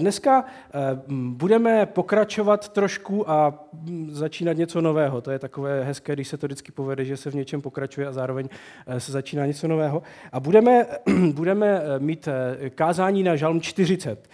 [0.00, 3.64] Dneska eh, budeme pokračovat trošku a
[4.08, 5.20] začínat něco nového.
[5.20, 8.12] To je takové hezké, když se to vždycky povede, že se v něčem pokračuje a
[8.12, 8.48] zároveň
[8.86, 10.02] eh, se začíná něco nového.
[10.32, 10.86] A budeme,
[11.32, 12.28] budeme eh, mít
[12.74, 14.28] kázání na žalm 40,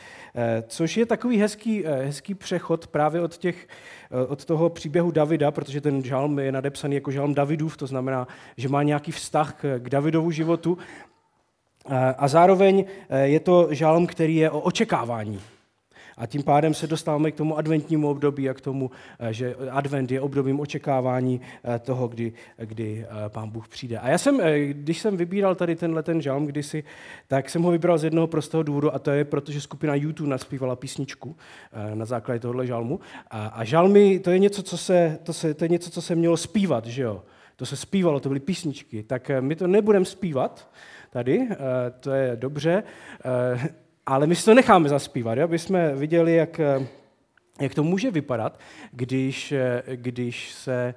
[0.66, 3.68] což je takový hezký, hezký přechod právě od, těch,
[4.28, 8.68] od toho příběhu Davida, protože ten žalm je nadepsaný jako žalm Davidův, to znamená, že
[8.68, 10.78] má nějaký vztah k Davidovu životu.
[12.18, 12.84] A zároveň
[13.22, 15.40] je to žalm, který je o očekávání.
[16.16, 20.10] A tím pádem se dostáváme k tomu adventnímu období a k tomu, eh, že advent
[20.10, 23.98] je obdobím očekávání eh, toho, kdy, kdy eh, pán Bůh přijde.
[23.98, 26.84] A já jsem, když jsem vybíral tady tenhle ten žalm kdysi,
[27.28, 30.76] tak jsem ho vybral z jednoho prostého důvodu a to je, protože skupina YouTube naspívala
[30.76, 31.36] písničku
[31.94, 33.00] na základě tohohle žalmu.
[33.30, 36.14] A, a žalmy, to je něco, co se, to, se, to je něco, co se
[36.14, 37.22] mělo zpívat, že jo?
[37.56, 39.02] To se zpívalo, to byly písničky.
[39.02, 40.70] Tak my to nebudeme zpívat
[41.10, 41.48] tady,
[42.00, 42.82] to je dobře
[44.06, 46.60] ale my si to necháme zaspívat, aby jsme viděli, jak,
[47.60, 48.60] jak to může vypadat,
[48.92, 49.54] když,
[49.94, 50.94] když, se,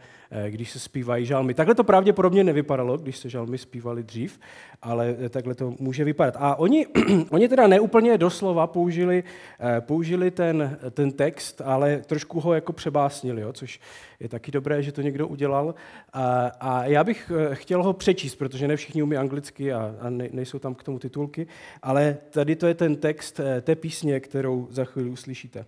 [0.50, 1.54] když se zpívají žalmy.
[1.54, 4.40] Takhle to pravděpodobně nevypadalo, když se žalmy zpívali dřív,
[4.82, 6.36] ale takhle to může vypadat.
[6.40, 6.88] A oni,
[7.30, 9.24] oni teda neúplně doslova použili,
[9.80, 13.80] použili ten, ten text, ale trošku ho jako přebásnili, jo, což
[14.20, 15.76] je taky dobré, že to někdo udělal.
[16.14, 20.10] A, a já bych eh, chtěl ho přečíst, protože ne všichni umí anglicky a, a
[20.10, 21.48] ne, nejsou tam k tomu titulky,
[21.82, 25.66] ale tady to je ten text eh, té písně, kterou za chvíli uslyšíte.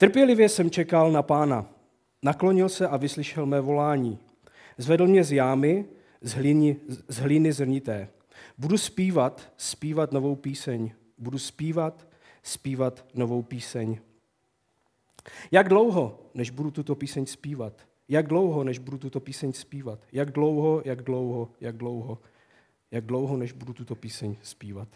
[0.00, 1.66] Trpělivě jsem čekal na pána.
[2.22, 4.18] Naklonil se a vyslyšel mé volání.
[4.78, 5.84] Zvedl mě z jámy,
[6.20, 6.76] z hlíny,
[7.08, 8.08] z hlíny zrnité.
[8.58, 10.92] Budu zpívat, zpívat novou píseň.
[11.18, 12.08] Budu zpívat,
[12.42, 13.98] zpívat novou píseň.
[15.50, 17.86] Jak dlouho, než budu tuto píseň zpívat?
[18.08, 19.98] Jak dlouho, než budu tuto píseň zpívat?
[20.12, 22.18] Jak dlouho, jak dlouho, jak dlouho,
[22.90, 24.88] jak dlouho, než budu tuto píseň zpívat?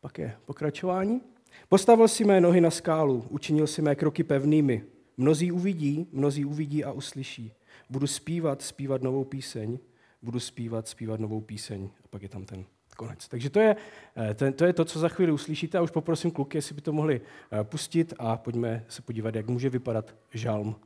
[0.00, 1.33] Pak je pokračování.
[1.68, 4.84] Postavil si mé nohy na skálu, učinil si mé kroky pevnými.
[5.16, 7.52] Mnozí uvidí, mnozí uvidí a uslyší.
[7.90, 9.78] Budu zpívat, zpívat novou píseň,
[10.22, 11.88] budu zpívat, zpívat novou píseň.
[12.04, 12.64] A pak je tam ten
[12.96, 13.28] konec.
[13.28, 13.76] Takže to je,
[14.16, 16.92] eh, to je to, co za chvíli uslyšíte a už poprosím kluky, jestli by to
[16.92, 20.76] mohli eh, pustit a pojďme se podívat, jak může vypadat žalm.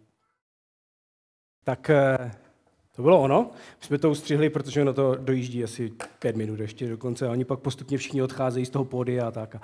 [1.65, 2.31] Tak eh,
[2.97, 3.51] to bylo ono.
[3.81, 7.45] My jsme to ustřihli, protože ono to dojíždí asi pět minut ještě dokonce a oni
[7.45, 9.57] pak postupně všichni odcházejí z toho pódia a tak.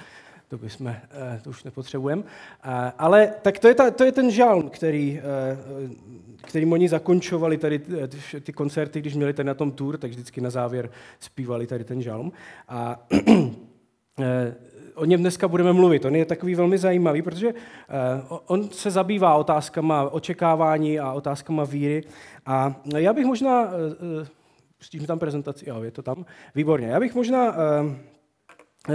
[0.54, 2.22] To, bychom, eh, to už nepotřebujeme.
[2.65, 5.59] Eh, ale tak to je, ta, to je ten žalm, který, eh,
[6.42, 7.81] kterým oni zakončovali tady
[8.41, 12.03] ty koncerty, když měli tady na tom tour, tak vždycky na závěr zpívali tady ten
[12.03, 12.32] žalm.
[12.69, 13.06] A
[14.94, 16.04] o něm dneska budeme mluvit.
[16.04, 17.54] On je takový velmi zajímavý, protože
[18.47, 22.03] on se zabývá otázkama očekávání a otázkama víry.
[22.47, 23.71] A já bych možná,
[24.78, 26.86] pustíme tam prezentaci, jo, je to tam, výborně.
[26.86, 27.56] Já bych možná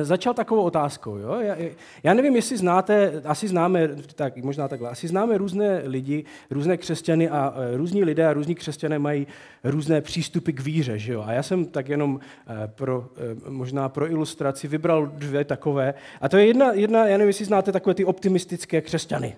[0.02, 1.18] začal takovou otázkou.
[1.18, 1.40] Jo?
[1.40, 1.56] Já,
[2.04, 7.30] já nevím, jestli znáte, asi známe, tak možná takhle, asi známe různé lidi, různé křesťany
[7.30, 9.28] a e, různí lidé a různí křesťané mají
[9.64, 11.00] různé přístupy k víře.
[11.00, 11.24] Že jo?
[11.28, 12.20] A já jsem tak jenom
[12.64, 13.10] e, pro,
[13.48, 15.94] e, možná pro ilustraci vybral dvě takové.
[16.22, 19.36] A to je jedna, jedna, já nevím, jestli znáte takové ty optimistické křesťany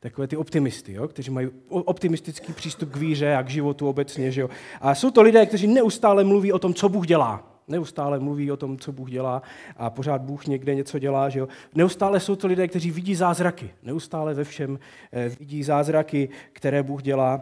[0.00, 4.32] takové ty optimisty, jo, kteří mají optimistický přístup k víře a k životu obecně.
[4.32, 4.50] Že jo.
[4.80, 7.53] A jsou to lidé, kteří neustále mluví o tom, co Bůh dělá.
[7.68, 9.42] Neustále mluví o tom, co Bůh dělá
[9.76, 11.28] a pořád Bůh někde něco dělá.
[11.28, 11.48] Že jo?
[11.74, 13.70] Neustále jsou to lidé, kteří vidí zázraky.
[13.82, 14.78] Neustále ve všem
[15.12, 17.40] eh, vidí zázraky, které Bůh dělá.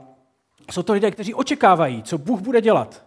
[0.71, 3.05] Jsou to lidé, kteří očekávají, co Bůh bude dělat.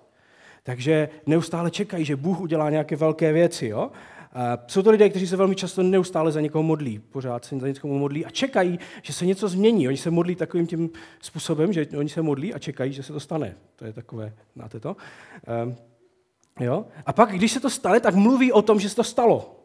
[0.63, 3.67] Takže neustále čekají, že Bůh udělá nějaké velké věci.
[3.67, 3.91] Jo?
[4.67, 7.93] Jsou to lidé, kteří se velmi často neustále za někoho modlí, pořád se za někoho
[7.93, 9.87] modlí a čekají, že se něco změní.
[9.87, 10.89] Oni se modlí takovým tím
[11.21, 13.55] způsobem, že oni se modlí a čekají, že se to stane.
[13.75, 14.95] To je takové, znáte to?
[16.59, 16.85] Jo?
[17.05, 19.55] A pak, když se to stane, tak mluví o tom, že se to stalo.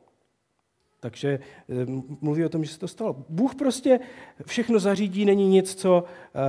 [1.01, 1.29] Takže
[1.69, 1.87] eh,
[2.21, 3.25] mluví o tom, že se to stalo.
[3.29, 4.01] Bůh prostě
[4.47, 6.41] všechno zařídí, není nic, co eh,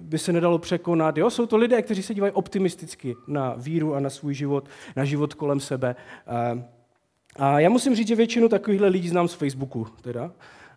[0.00, 1.16] by se nedalo překonat.
[1.16, 1.30] Jo?
[1.30, 5.34] Jsou to lidé, kteří se dívají optimisticky na víru a na svůj život, na život
[5.34, 5.96] kolem sebe.
[6.26, 6.64] Eh,
[7.36, 10.32] a já musím říct, že většinu takovýchhle lidí znám z Facebooku, teda,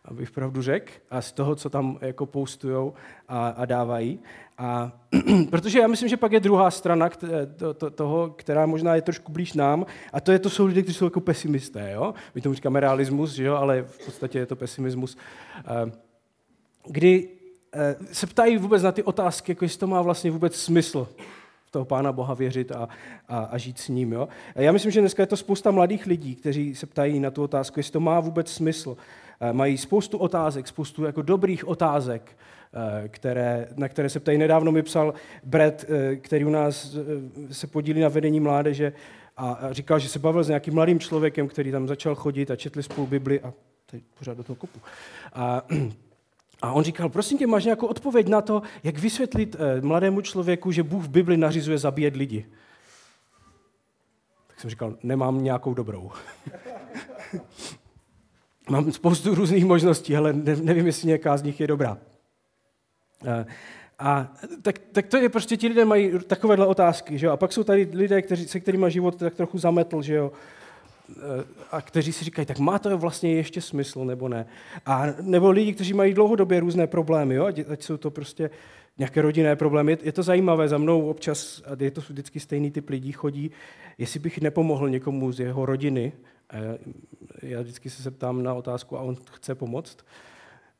[0.05, 2.93] abych pravdu řekl, a z toho, co tam jako postujou
[3.27, 4.19] a, a dávají.
[4.57, 4.91] A,
[5.49, 7.09] protože já myslím, že pak je druhá strana
[7.57, 10.81] to, to, toho, která možná je trošku blíž nám, a to je to jsou lidé,
[10.81, 11.91] kteří jsou jako pesimisté.
[11.91, 12.13] Jo?
[12.35, 13.55] My tomu říkáme realismus, že jo?
[13.55, 15.17] ale v podstatě je to pesimismus.
[15.57, 15.91] Eh,
[16.87, 17.29] kdy
[17.73, 21.07] eh, se ptají vůbec na ty otázky, jako jestli to má vlastně vůbec smysl
[21.71, 22.89] toho Pána Boha věřit a,
[23.27, 24.11] a, a žít s ním.
[24.11, 24.27] Jo?
[24.55, 27.79] Já myslím, že dneska je to spousta mladých lidí, kteří se ptají na tu otázku,
[27.79, 28.97] jestli to má vůbec smysl.
[29.41, 32.37] Eh, mají spoustu otázek, spoustu jako dobrých otázek,
[32.73, 34.37] Eh, které, na které se ptají.
[34.37, 36.95] Nedávno mi psal Brett, eh, který u nás
[37.51, 38.93] se podílí na vedení mládeže,
[39.37, 42.83] a říkal, že se bavil s nějakým mladým člověkem, který tam začal chodit a četli
[42.83, 43.53] spolu Bibli a
[43.85, 44.79] teď pořád do toho kopu.
[45.33, 45.61] A,
[46.61, 50.83] a on říkal, prosím tě, máš nějakou odpověď na to, jak vysvětlit mladému člověku, že
[50.83, 52.45] Bůh v Bibli nařizuje zabíjet lidi?
[54.47, 56.11] Tak jsem říkal, nemám nějakou dobrou.
[58.69, 61.97] Mám spoustu různých možností, ale nevím, jestli nějaká z nich je dobrá.
[63.25, 63.45] Eh,
[63.99, 67.31] a tak, tak to je prostě, ti lidé mají takovéhle otázky, že jo?
[67.31, 70.31] A pak jsou tady lidé, kteří, se kterými život tak trochu zametl, že jo?
[71.09, 74.45] Eh, a kteří si říkají, tak má to vlastně ještě smysl, nebo ne.
[74.85, 77.45] A nebo lidi, kteří mají dlouhodobě různé problémy, jo?
[77.45, 78.49] ať jsou to prostě
[78.97, 79.97] nějaké rodinné problémy.
[80.03, 83.51] Je to zajímavé, za mnou občas, a je to vždycky stejný typ lidí, chodí,
[83.97, 86.11] jestli bych nepomohl někomu z jeho rodiny.
[87.41, 89.97] Já vždycky se zeptám na otázku a on chce pomoct.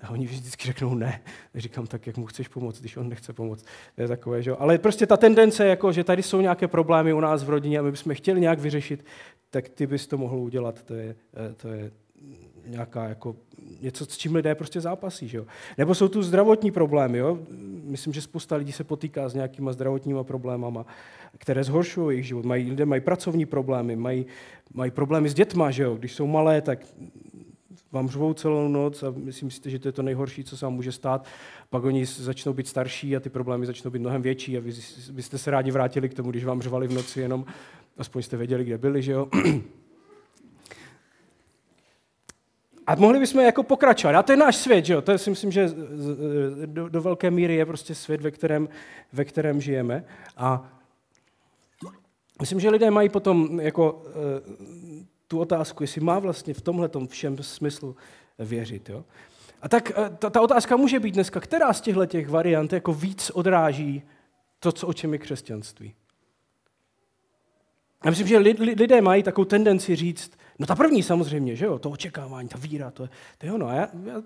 [0.02, 1.22] A oni vždycky řeknou ne.
[1.56, 3.66] Říkám, tak jak mu chceš pomoct, když on nechce pomoct.
[3.96, 4.52] To je takové, že?
[4.52, 7.82] Ale prostě ta tendence, jako, že tady jsou nějaké problémy u nás v rodině a
[7.82, 9.06] my bychom chtěli nějak vyřešit,
[9.50, 10.84] tak ty bys to mohl udělat.
[10.84, 11.16] To je,
[11.50, 11.92] eh, to je
[12.66, 13.36] nějaká jako
[13.82, 15.28] něco, s čím lidé prostě zápasí.
[15.28, 15.46] Že jo?
[15.78, 17.18] Nebo jsou tu zdravotní problémy.
[17.18, 17.40] Jo?
[17.84, 20.86] Myslím, že spousta lidí se potýká s nějakýma zdravotníma problémama,
[21.38, 22.46] které zhoršují jejich život.
[22.46, 24.26] Mají, lidé mají pracovní problémy, mají,
[24.74, 25.72] mají problémy s dětma.
[25.72, 25.96] Že jo?
[25.96, 26.80] Když jsou malé, tak
[27.92, 30.74] vám řvou celou noc a myslím si, že to je to nejhorší, co se vám
[30.74, 31.26] může stát.
[31.70, 34.72] Pak oni začnou být starší a ty problémy začnou být mnohem větší a vy
[35.12, 37.46] byste se rádi vrátili k tomu, když vám řvali v noci jenom,
[37.98, 39.28] aspoň jste věděli, kde byli, že jo.
[42.92, 44.16] A mohli bychom jako pokračovat.
[44.16, 45.02] A to je náš svět, že jo?
[45.02, 45.70] To je, si myslím, že
[46.66, 48.70] do, do velké míry je prostě svět, ve kterém,
[49.14, 50.04] ve kterém žijeme.
[50.38, 50.72] A
[52.42, 54.06] myslím, že lidé mají potom jako
[55.28, 57.96] tu otázku, jestli má vlastně v tomhle všem smyslu
[58.40, 58.90] věřit.
[58.90, 59.04] Jo?
[59.62, 62.94] A tak eh, ta, ta otázka může být dneska, která z těchto těch variant jako
[62.94, 64.04] víc odráží
[64.60, 65.94] to, co o čem je křesťanství.
[68.06, 71.90] Já myslím, že lidé mají takovou tendenci říct, no ta první samozřejmě, že jo, to
[71.90, 73.68] očekávání, ta víra, to je, to je ono.
[73.68, 74.24] A já, já,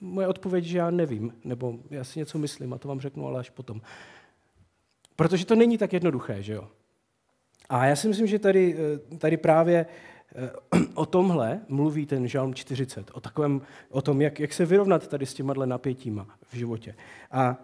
[0.00, 3.40] moje odpověď, že já nevím, nebo já si něco myslím a to vám řeknu ale
[3.40, 3.80] až potom.
[5.16, 6.68] Protože to není tak jednoduché, že jo.
[7.68, 8.76] A já si myslím, že tady,
[9.12, 9.86] eh, tady právě
[10.34, 10.50] Eh,
[10.94, 15.26] o tomhle mluví ten žalm 40, o, takovém, o tom, jak, jak se vyrovnat tady
[15.26, 16.94] s těma napětíma v životě.
[17.30, 17.56] A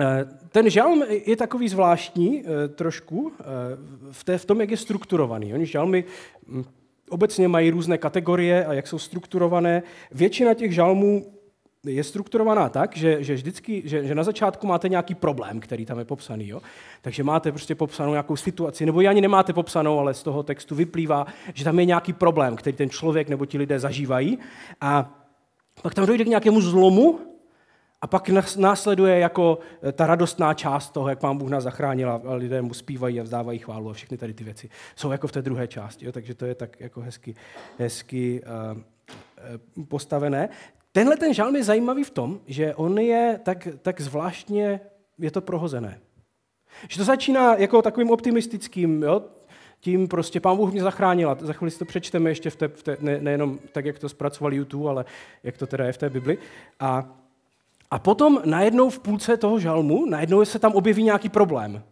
[0.00, 2.44] eh, ten žalm je takový zvláštní
[2.74, 3.32] trošku
[4.10, 5.54] v, té, v tom, jak je strukturovaný.
[5.54, 6.04] Oni žalmy
[6.46, 6.64] hm,
[7.10, 9.82] obecně mají různé kategorie a jak jsou strukturované.
[10.12, 11.26] Většina těch žalmů
[11.86, 15.98] je strukturovaná tak, že, že vždycky, že, že na začátku máte nějaký problém, který tam
[15.98, 16.48] je popsaný.
[16.48, 16.60] Jo?
[17.02, 20.74] Takže máte prostě popsanou nějakou situaci, nebo ji ani nemáte popsanou, ale z toho textu
[20.74, 24.38] vyplývá, že tam je nějaký problém, který ten člověk nebo ti lidé zažívají.
[24.80, 25.20] A
[25.82, 27.29] pak tam dojde k nějakému zlomu
[28.02, 32.34] a pak následuje jako eh, ta radostná část toho, jak pán Bůh nás zachránil a
[32.34, 35.42] lidé mu zpívají a vzdávají chválu a všechny tady ty věci jsou jako v té
[35.42, 36.06] druhé části.
[36.06, 36.12] Jo?
[36.12, 37.34] Takže to je tak jako hezky,
[37.78, 40.48] hezky uh, postavené.
[40.92, 44.80] Tenhle ten žalm je zajímavý v tom, že on je tak, tak zvláštně,
[45.18, 46.00] je to prohozené.
[46.88, 49.22] Že to začíná jako takovým optimistickým, jo?
[49.80, 51.36] tím prostě pán Bůh mě zachránil.
[51.40, 54.08] Za chvíli si to přečteme ještě v té, v té, ne, nejenom tak, jak to
[54.08, 55.04] zpracoval YouTube, ale
[55.42, 56.38] jak to teda je v té Bibli.
[56.80, 57.16] A,
[57.90, 61.82] a potom najednou v půlce toho žalmu, najednou se tam objeví nějaký problém.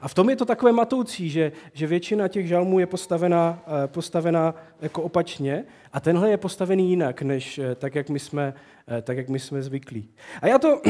[0.00, 3.88] A v tom je to takové matoucí, že, že většina těch žalmů je postavená, eh,
[3.88, 8.54] postavená jako opačně a tenhle je postavený jinak, než eh, tak, jak my jsme,
[8.88, 10.08] eh, tak, jak my jsme zvyklí.
[10.42, 10.82] A já to,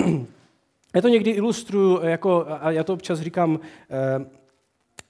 [0.94, 3.60] já to někdy ilustruju, jako, a já to občas říkám,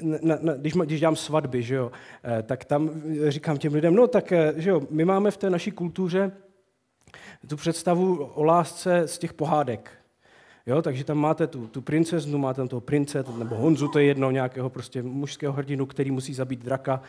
[0.03, 1.93] na, na, když, když dělám svatby, že jo,
[2.43, 2.91] tak tam
[3.29, 6.33] říkám těm lidem, no tak že jo, my máme v té naší kultuře
[7.47, 9.91] tu představu o lásce z těch pohádek.
[10.67, 14.05] Jo, takže tam máte tu, tu princeznu, máte tam toho prince, nebo Honzu, to je
[14.05, 17.01] jedno, nějakého prostě mužského hrdinu, který musí zabít draka,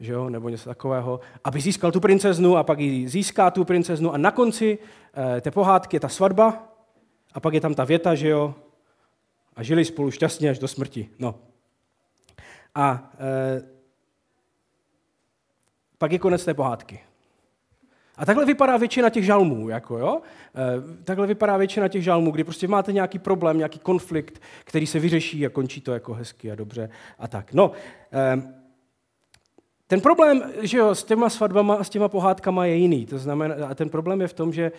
[0.00, 4.14] že jo, nebo něco takového, aby získal tu princeznu a pak ji získá tu princeznu
[4.14, 4.78] a na konci
[5.36, 6.72] e, té pohádky je ta svatba
[7.34, 8.54] a pak je tam ta věta, že jo,
[9.56, 11.08] a žili spolu šťastně až do smrti.
[11.18, 11.34] No.
[12.74, 13.62] A e,
[15.98, 17.00] pak je konec té pohádky.
[18.18, 19.68] A takhle vypadá většina těch žalmů.
[19.68, 20.20] Jako, jo?
[20.54, 24.98] E, takhle vypadá většina těch žalmů, kdy prostě máte nějaký problém, nějaký konflikt, který se
[24.98, 27.52] vyřeší a končí to jako hezky a dobře a tak.
[27.52, 27.72] No,
[28.12, 28.42] e,
[29.86, 33.06] ten problém že jo, s těma svatbama a s těma pohádkama je jiný.
[33.06, 34.72] To znamená, a ten problém je v tom, že e,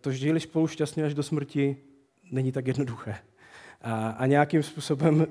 [0.00, 1.76] to žili spolu šťastně až do smrti
[2.30, 3.16] není tak jednoduché.
[3.82, 5.26] A, a nějakým způsobem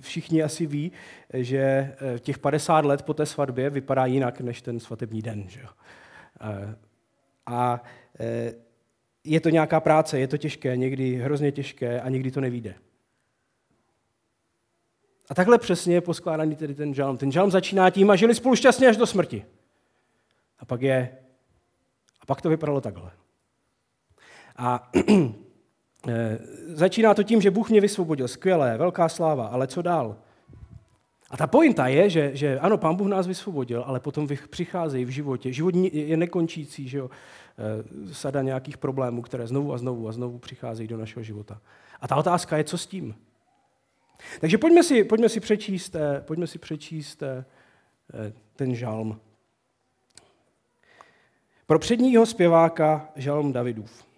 [0.00, 0.92] všichni asi ví,
[1.34, 5.48] že eh, těch 50 let po té svatbě vypadá jinak než ten svatební den.
[5.48, 5.60] Že?
[6.40, 6.76] Eh,
[7.46, 7.82] a
[8.20, 8.54] eh,
[9.24, 12.74] je to nějaká práce, je to těžké, někdy hrozně těžké a někdy to nevíde.
[15.30, 17.16] A takhle přesně je poskládaný tedy ten žalm.
[17.16, 19.44] Ten žalm začíná tím a žili spolu šťastně až do smrti.
[20.58, 21.18] A pak je,
[22.20, 23.10] a pak to vypadalo takhle.
[24.56, 24.90] A
[26.66, 28.28] začíná to tím, že Bůh mě vysvobodil.
[28.28, 30.16] Skvělé, velká sláva, ale co dál?
[31.30, 35.08] A ta pointa je, že, že ano, pán Bůh nás vysvobodil, ale potom přicházejí v
[35.08, 35.52] životě.
[35.52, 37.10] Život je nekončící, že jo?
[37.58, 41.60] Eh, sada nějakých problémů, které znovu a znovu a znovu přicházejí do našeho života.
[42.00, 43.14] A ta otázka je, co s tím?
[44.40, 47.44] Takže pojďme si, pojďme si přečíst, eh, pojďme si přečíst eh,
[48.56, 49.20] ten žalm.
[51.66, 54.11] Pro předního zpěváka žalm Davidův.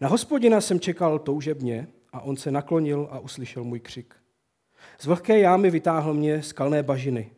[0.00, 4.14] Na hospodina jsem čekal toužebně a on se naklonil a uslyšel můj křik.
[4.98, 7.30] Z vlhké jámy vytáhl mě skalné bažiny.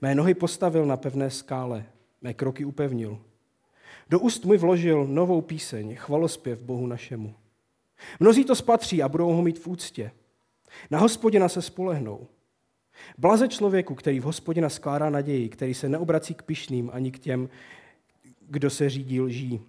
[0.00, 1.86] Mé nohy postavil na pevné skále,
[2.22, 3.18] mé kroky upevnil.
[4.10, 7.34] Do úst mi vložil novou píseň, chvalospěv Bohu našemu.
[8.20, 10.10] Mnozí to spatří a budou ho mít v úctě.
[10.90, 12.26] Na hospodina se spolehnou.
[13.18, 17.48] Blaze člověku, který v hospodina skládá naději, který se neobrací k pišným ani k těm,
[18.40, 19.60] kdo se řídí lží.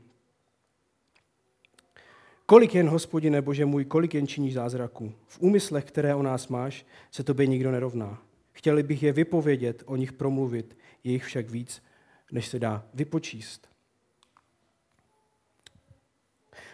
[2.48, 5.14] Kolik jen, hospodine Bože můj, kolik jen činíš zázraků.
[5.28, 8.22] V úmyslech, které o nás máš, se tobě nikdo nerovná.
[8.52, 11.84] Chtěli bych je vypovědět, o nich promluvit, je jich však víc,
[12.32, 13.68] než se dá vypočíst.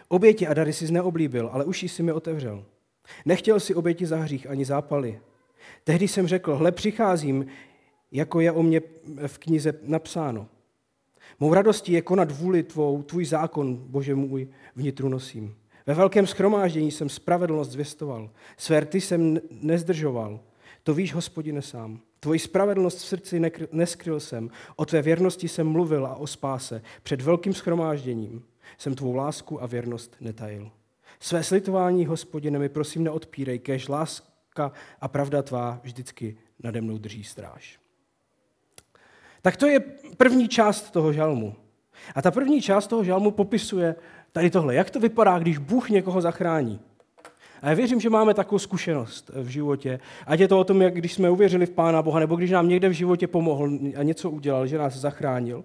[0.08, 2.64] Oběti a dary si neoblíbil, ale už si mi otevřel.
[3.24, 5.20] Nechtěl si oběti za hřích ani zápaly.
[5.84, 7.46] Tehdy jsem řekl, hle přicházím,
[8.10, 8.80] jako je o mě
[9.26, 10.48] v knize napsáno.
[11.40, 15.61] Mou radostí je konat vůli tvou, tvůj zákon, Bože můj, vnitru nosím.
[15.86, 18.30] Ve velkém schromáždění jsem spravedlnost zvěstoval.
[18.56, 20.40] Své rty jsem nezdržoval.
[20.82, 22.00] To víš, hospodine, sám.
[22.20, 23.40] Tvoji spravedlnost v srdci
[23.72, 24.50] neskryl jsem.
[24.76, 26.82] O tvé věrnosti jsem mluvil a o spáse.
[27.02, 28.44] Před velkým schromážděním
[28.78, 30.70] jsem tvou lásku a věrnost netajil.
[31.20, 37.24] Své slitování, hospodine, mi prosím neodpírej, kež láska a pravda tvá vždycky nade mnou drží
[37.24, 37.78] stráž.
[39.42, 39.80] Tak to je
[40.16, 41.54] první část toho žalmu.
[42.14, 43.94] A ta první část toho žalmu popisuje
[44.32, 44.74] tady tohle.
[44.74, 46.80] Jak to vypadá, když Bůh někoho zachrání?
[47.62, 50.00] A já věřím, že máme takovou zkušenost v životě.
[50.26, 52.68] Ať je to o tom, jak když jsme uvěřili v Pána Boha, nebo když nám
[52.68, 55.64] někde v životě pomohl a něco udělal, že nás zachránil,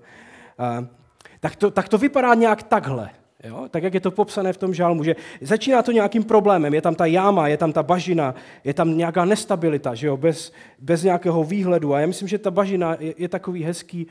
[1.40, 3.10] tak to, tak to vypadá nějak takhle.
[3.44, 3.68] Jo?
[3.72, 6.96] Tak, jak je to popsané v tom žálmu, že začíná to nějakým problémem, je tam
[6.96, 10.18] ta jáma, je tam ta bažina, je tam nějaká nestabilita, že jo?
[10.18, 11.94] Bez, bez nějakého výhledu.
[11.94, 14.08] A já myslím, že ta bažina je, je takový hezký,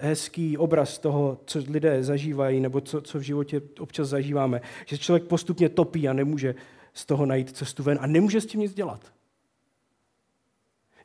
[0.00, 4.60] hezký obraz toho, co lidé zažívají, nebo co, co v životě občas zažíváme.
[4.86, 6.54] Že člověk postupně topí a nemůže
[6.94, 9.12] z toho najít cestu ven a nemůže s tím nic dělat.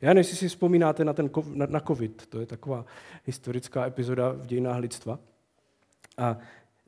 [0.00, 2.84] Já nevím, si vzpomínáte na, ten, na, na COVID, to je taková
[3.24, 5.18] historická epizoda v dějinách lidstva.
[6.18, 6.38] A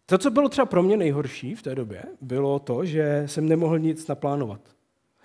[0.07, 3.79] to, co bylo třeba pro mě nejhorší v té době, bylo to, že jsem nemohl
[3.79, 4.61] nic naplánovat.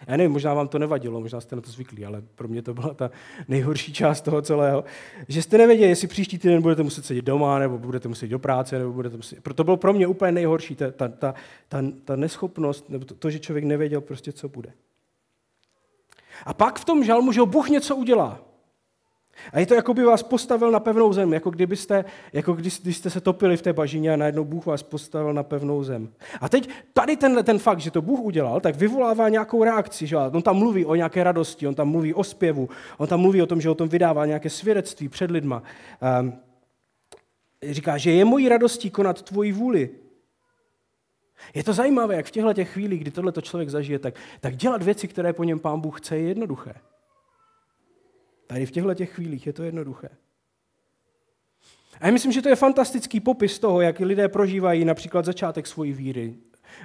[0.07, 2.74] Já nevím, možná vám to nevadilo, možná jste na to zvyklí, ale pro mě to
[2.74, 3.12] byla ta
[3.48, 4.83] nejhorší část toho celého,
[5.27, 8.39] že jste nevěděli, jestli příští týden budete muset sedět doma, nebo budete muset jít do
[8.39, 9.43] práce, nebo budete muset...
[9.43, 11.33] Proto bylo pro mě úplně nejhorší ta, ta, ta,
[11.69, 14.74] ta, ta neschopnost, nebo to, to, že člověk nevěděl prostě, co bude.
[16.45, 18.52] A pak v tom žalmu, že Bůh něco udělá.
[19.52, 22.98] A je to, jako by vás postavil na pevnou zem, jako, kdybyste, jako když, když
[22.98, 26.10] jste se topili v té bažině a najednou Bůh vás postavil na pevnou zem.
[26.42, 30.08] A teď tady tenhle ten fakt, že to Bůh udělal, tak vyvolává nějakou reakci.
[30.08, 30.18] Že?
[30.18, 33.46] On tam mluví o nějaké radosti, on tam mluví o zpěvu, on tam mluví o
[33.46, 35.63] tom, že o tom vydává nějaké svědectví před lidma.
[36.22, 36.34] Um,
[37.72, 39.90] říká, že je mojí radostí konat tvoji vůli.
[41.54, 44.84] Je to zajímavé, jak v těchto těch chvílích, kdy tohle člověk zažije, tak, tak dělat
[44.84, 46.74] věci, které po něm pán Bůh chce, je jednoduché.
[48.47, 50.09] Tady v těchto těch chvílích je to jednoduché.
[52.00, 55.93] A já myslím, že to je fantastický popis toho, jak lidé prožívají například začátek svojí
[55.93, 56.35] víry.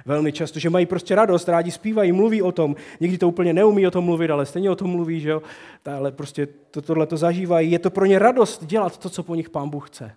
[0.05, 2.75] Velmi často, že mají prostě radost, rádi zpívají, mluví o tom.
[2.99, 5.41] Někdy to úplně neumí o tom mluvit, ale stejně o tom mluví, že jo?
[5.85, 7.71] Ale prostě to, tohle to zažívají.
[7.71, 10.15] Je to pro ně radost dělat to, co po nich pán Bůh chce.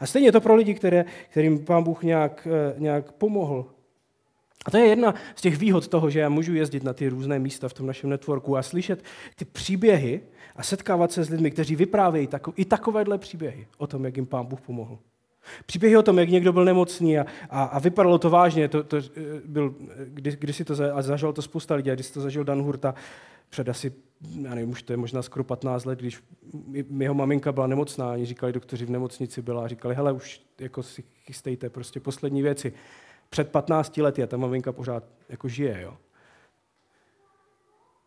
[0.00, 3.75] A stejně to pro lidi, které, kterým pán Bůh nějak, eh, nějak pomohl.
[4.64, 7.38] A to je jedna z těch výhod toho, že já můžu jezdit na ty různé
[7.38, 9.04] místa v tom našem networku a slyšet
[9.36, 10.20] ty příběhy
[10.56, 14.26] a setkávat se s lidmi, kteří vyprávějí tako, i takovéhle příběhy o tom, jak jim
[14.26, 14.98] pán Bůh pomohl.
[15.66, 18.96] Příběhy o tom, jak někdo byl nemocný a, a, a vypadalo to vážně, to, to
[18.96, 19.02] eh,
[19.44, 22.44] byl, kdy, kdy si to za, a zažil to spousta lidí, a když to zažil
[22.44, 22.94] Dan Hurta
[23.48, 23.92] před asi,
[24.42, 26.22] já nevím, už to je možná skoro 15 let, když
[26.98, 30.82] jeho maminka byla nemocná, oni říkali, doktoři v nemocnici byla a říkali, hele, už jako
[30.82, 32.72] si chystejte prostě poslední věci
[33.28, 35.80] před 15 lety a ta maminka pořád jako žije.
[35.82, 35.96] Jo?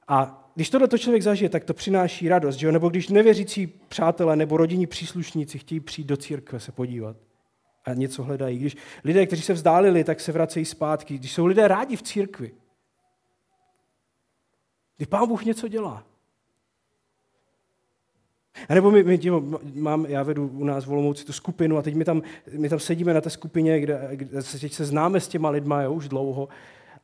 [0.08, 2.56] A když tohle člověk zažije, tak to přináší radost.
[2.56, 2.72] Že jo?
[2.72, 7.18] Nebo když nevěřící přátelé nebo rodinní příslušníci chtějí přijít do církve se podívat
[7.86, 8.60] a něco hledají.
[8.60, 11.18] Když lidé, kteří se vzdálili, tak se vracejí zpátky.
[11.18, 12.52] Když jsou lidé rádi v církvi,
[15.00, 16.04] Kdy Pán Bůh něco dělá.
[18.70, 21.82] A nebo my, my tího, mám, já vedu u nás v Olomouci tu skupinu a
[21.82, 22.22] teď my tam,
[22.58, 25.82] my tam sedíme na té skupině, kde, kde se, teď se známe s těma lidma
[25.82, 26.50] jo, už dlouho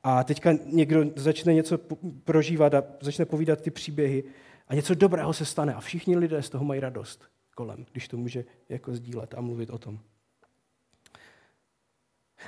[0.04, 1.80] a teďka někdo začne něco
[2.24, 4.24] prožívat a začne povídat ty příběhy
[4.68, 8.18] a něco dobrého se stane a všichni lidé z toho mají radost kolem, když to
[8.18, 10.00] může jako sdílet a mluvit o tom.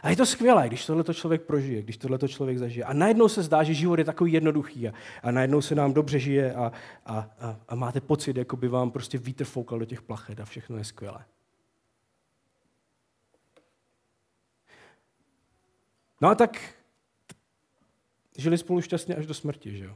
[0.04, 2.84] A je to skvělé, když tohle člověk prožije, když tohle člověk zažije.
[2.84, 6.20] A najednou se zdá, že život je takový jednoduchý a, a najednou se nám dobře
[6.20, 6.72] žije a,
[7.06, 10.46] a, a, a máte pocit, jako by vám prostě vítr foukal do těch plachet a
[10.46, 11.26] všechno je skvělé.
[16.22, 16.74] No a tak
[18.38, 19.96] žili spolu šťastně až do smrti, že jo?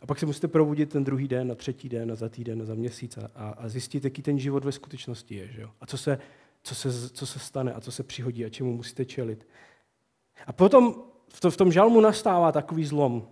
[0.00, 2.64] A pak se musíte probudit ten druhý den, na třetí den, a za týden, a
[2.64, 5.52] za měsíc a, a zjistit, jaký ten život ve skutečnosti je.
[5.52, 5.70] Že jo?
[5.80, 6.18] A co se,
[6.62, 9.46] co, se, co se stane a co se přihodí a čemu musíte čelit.
[10.46, 10.94] A potom
[11.28, 13.28] v, to, v tom žalmu nastává takový zlom,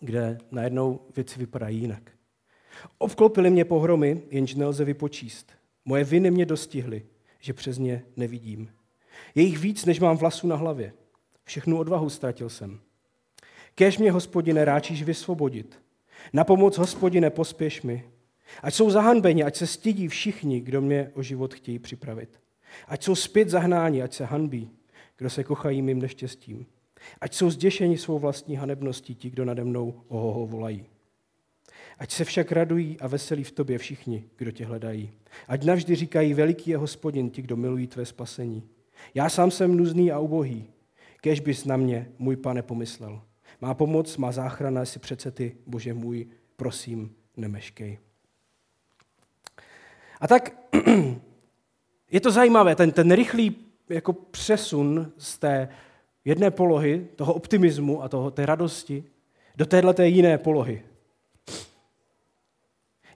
[0.00, 2.10] kde najednou věci vypadají jinak.
[2.98, 5.52] Obklopili mě pohromy, jenž nelze vypočíst.
[5.84, 7.06] Moje viny mě dostihly,
[7.40, 8.72] že přes ně nevidím.
[9.34, 10.92] Je jich víc, než mám vlasů na hlavě.
[11.44, 12.80] Všechnu odvahu ztratil jsem.
[13.74, 15.82] Kéž mě, hospodine, ráčíš vysvobodit.
[16.32, 18.10] Na pomoc, hospodine, pospěš mi.
[18.62, 22.40] Ať jsou zahanbeni, ať se stydí všichni, kdo mě o život chtějí připravit.
[22.88, 24.70] Ať jsou zpět zahnáni, ať se hanbí,
[25.16, 26.66] kdo se kochají mým neštěstím.
[27.20, 30.86] Ať jsou zděšeni svou vlastní hanebností ti, kdo nade mnou ohoho volají.
[31.98, 35.10] Ať se však radují a veselí v tobě všichni, kdo tě hledají.
[35.48, 38.62] Ať navždy říkají, veliký je hospodin ti, kdo milují tvé spasení.
[39.14, 40.66] Já sám jsem nuzný a ubohý.
[41.20, 43.22] Kež bys na mě, můj pane, pomyslel.
[43.60, 47.98] Má pomoc, má záchrana, si přece ty, Bože můj, prosím, nemeškej.
[50.20, 50.56] A tak
[52.10, 53.56] je to zajímavé, ten, ten rychlý
[53.88, 55.68] jako přesun z té
[56.24, 59.04] jedné polohy, toho optimismu a toho, té radosti,
[59.56, 60.82] do téhle jiné polohy.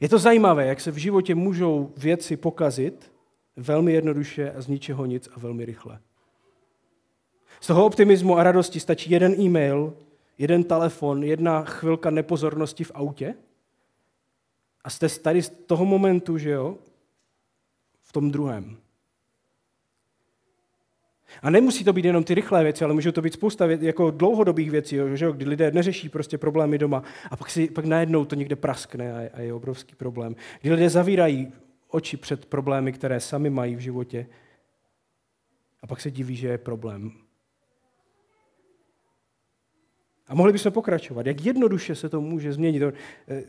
[0.00, 3.12] Je to zajímavé, jak se v životě můžou věci pokazit
[3.56, 5.98] velmi jednoduše a z ničeho nic a velmi rychle.
[7.60, 9.96] Z toho optimismu a radosti stačí jeden e-mail,
[10.38, 13.34] jeden telefon, jedna chvilka nepozornosti v autě
[14.84, 16.78] a jste tady z toho momentu, že jo,
[18.08, 18.76] v tom druhém.
[21.42, 24.10] A nemusí to být jenom ty rychlé věci, ale můžou to být spousta věc, jako
[24.10, 28.24] dlouhodobých věcí, že jo, kdy lidé neřeší prostě problémy doma a pak, si, pak najednou
[28.24, 30.36] to někde praskne a, a je obrovský problém.
[30.60, 31.52] Kdy lidé zavírají
[31.88, 34.26] oči před problémy, které sami mají v životě
[35.82, 37.27] a pak se diví, že je problém.
[40.28, 41.26] A mohli bychom pokračovat.
[41.26, 42.82] Jak jednoduše se to může změnit.
[42.82, 43.42] Eh,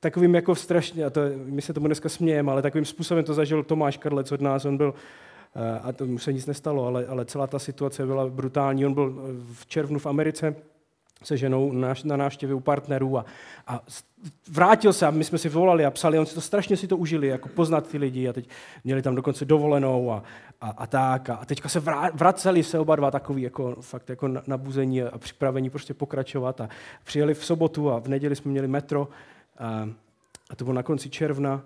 [0.00, 3.62] takovým jako strašně, a to, my se tomu dneska smějeme, ale takovým způsobem to zažil
[3.62, 4.64] Tomáš Karlec od nás.
[4.64, 4.94] On byl,
[5.54, 8.86] eh, a to mu se nic nestalo, ale, ale celá ta situace byla brutální.
[8.86, 10.56] On byl v červnu v Americe,
[11.22, 11.72] se ženou
[12.04, 13.24] na návštěvě u partnerů a,
[13.66, 13.80] a
[14.50, 16.96] vrátil se a my jsme si volali a psali, on si to strašně si to
[16.96, 18.48] užili, jako poznat ty lidi a teď
[18.84, 20.22] měli tam dokonce dovolenou a,
[20.60, 21.30] a, a tak.
[21.30, 21.82] A teďka se
[22.14, 26.68] vraceli se oba dva takový jako fakt jako nabuzení a připravení prostě pokračovat a
[27.04, 29.08] přijeli v sobotu a v neděli jsme měli metro
[29.58, 29.88] a,
[30.50, 31.62] a to bylo na konci června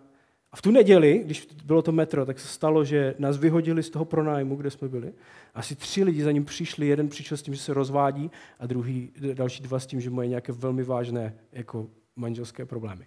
[0.52, 3.90] a v tu neděli, když bylo to metro, tak se stalo, že nás vyhodili z
[3.90, 5.12] toho pronájmu, kde jsme byli.
[5.54, 9.11] Asi tři lidi za ním přišli, jeden přišel s tím, že se rozvádí a druhý,
[9.34, 13.06] další dva s tím, že mají nějaké velmi vážné jako manželské problémy.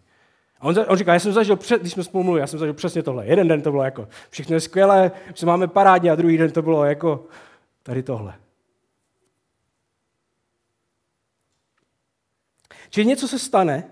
[0.59, 2.73] A on, on říká, já jsem zažil, před, když jsme spolu mluvili, já jsem zažil
[2.73, 3.27] přesně tohle.
[3.27, 6.61] Jeden den to bylo jako, všechno je skvělé, že máme parádně a druhý den to
[6.61, 7.25] bylo jako
[7.83, 8.35] tady tohle.
[12.89, 13.83] Čili něco se stane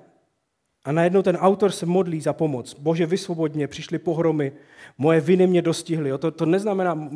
[0.89, 2.73] a najednou ten autor se modlí za pomoc.
[2.73, 4.52] Bože, vysvobodně, přišly pohromy,
[4.97, 6.12] moje viny mě dostihly.
[6.19, 7.10] To, to neznamená,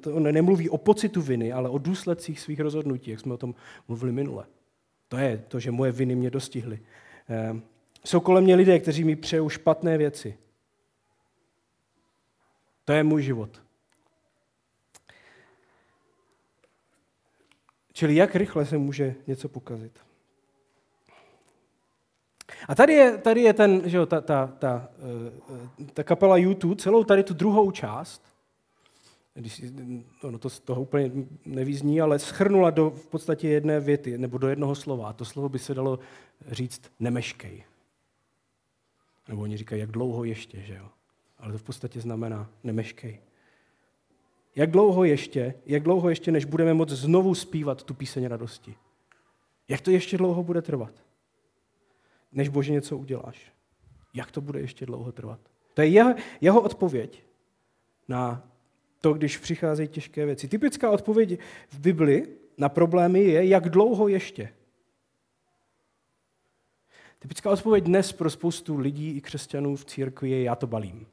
[0.00, 3.54] to nemluví o pocitu viny, ale o důsledcích svých rozhodnutí, jak jsme o tom
[3.88, 4.44] mluvili minule.
[5.08, 6.78] To je to, že moje viny mě dostihly.
[7.28, 7.60] Eh,
[8.04, 10.34] jsou kolem mě lidé, kteří mi přejou špatné věci.
[12.84, 13.62] To je můj život.
[17.92, 20.07] Čili jak rychle se může něco pokazit.
[22.68, 24.88] A tady je, tady je ten, že jo, ta, ta, ta,
[25.80, 28.22] eh, ta kapela YouTube, celou tady tu druhou část,
[29.34, 29.64] když,
[30.30, 31.10] no, to z toho úplně
[31.44, 35.08] nevízní, ale schrnula do v podstatě jedné věty, nebo do jednoho slova.
[35.08, 35.98] A to slovo by se dalo
[36.50, 37.64] říct nemeškej.
[39.28, 40.88] Nebo oni říkají, jak dlouho ještě, že jo?
[41.38, 43.20] Ale to v podstatě znamená nemeškej.
[44.56, 48.74] Jak dlouho ještě, jak dlouho ještě, než budeme moct znovu zpívat tu píseň radosti?
[49.68, 50.92] Jak to ještě dlouho bude trvat?
[52.32, 53.52] Než Bože něco uděláš.
[54.14, 55.40] Jak to bude ještě dlouho trvat?
[55.74, 57.22] To je jeho, jeho odpověď
[58.08, 58.48] na
[59.00, 60.48] to, když přicházejí těžké věci.
[60.48, 64.52] Typická odpověď v Bibli na problémy je, jak dlouho ještě.
[67.18, 71.06] Typická odpověď dnes pro spoustu lidí i křesťanů v církvi je já to balím.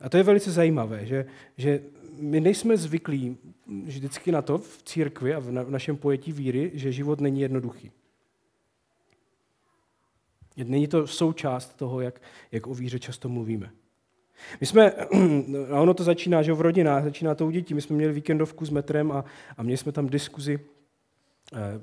[0.00, 1.82] A to je velice zajímavé, že, že
[2.20, 3.36] my nejsme zvyklí
[3.84, 7.40] vždycky na to v církvi a v, na, v našem pojetí víry, že život není
[7.40, 7.90] jednoduchý.
[10.56, 13.70] Není to součást toho, jak, jak o víře často mluvíme.
[14.60, 14.90] My jsme,
[15.72, 17.74] a ono to začíná, že v rodinách, začíná to u dětí.
[17.74, 19.24] My jsme měli víkendovku s metrem a,
[19.56, 20.60] a měli jsme tam diskuzi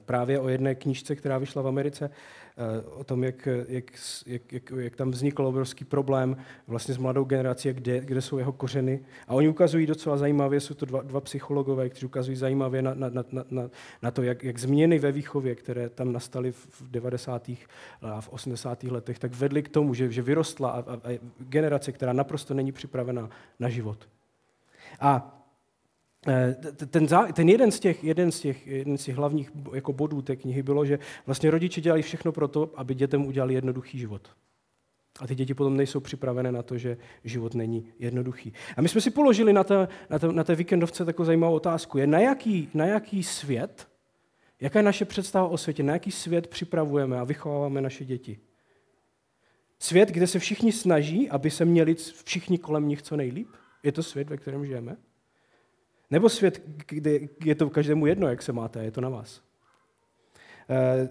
[0.05, 3.83] právě o jedné knížce, která vyšla v Americe, eh, o tom, jak, jak,
[4.25, 8.53] jak, jak, jak tam vznikl obrovský problém vlastně s mladou generací, kde, kde jsou jeho
[8.53, 8.99] kořeny.
[9.27, 13.09] A oni ukazují docela zajímavě, jsou to dva, dva psychologové, kteří ukazují zajímavě na, na,
[13.09, 13.69] na, na,
[14.01, 17.49] na to, jak, jak změny ve výchově, které tam nastaly v 90.
[18.01, 18.83] a v 80.
[18.83, 22.71] letech, tak vedly k tomu, že, že vyrostla a, a, a generace, která naprosto není
[22.71, 24.07] připravena na život.
[24.99, 25.36] A Eh,
[26.89, 30.35] ten, ten jeden, z těch, jeden, z těch, jeden z těch hlavních jako bodů té
[30.35, 34.29] knihy bylo, že vlastně rodiče dělali všechno pro to, aby dětem udělali jednoduchý život.
[35.19, 38.53] A ty děti potom nejsou připravené na to, že život není jednoduchý.
[38.77, 41.97] A my jsme si položili na té, na té, na té víkendovce takovou zajímavou otázku.
[41.97, 43.87] Je na jaký, na jaký svět,
[44.61, 48.39] jaká je naše představa o světě, na jaký svět připravujeme a vychováváme naše děti?
[49.79, 53.49] Svět, kde se všichni snaží, aby se měli všichni kolem nich co nejlíp?
[53.83, 54.97] Je to svět, ve kterém žijeme?
[56.11, 59.41] Nebo svět, kde je to každému jedno, jak se máte, je to na vás.
[60.69, 61.09] Eh,